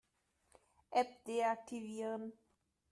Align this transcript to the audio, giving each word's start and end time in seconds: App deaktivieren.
App 0.99 1.11
deaktivieren. 1.25 2.23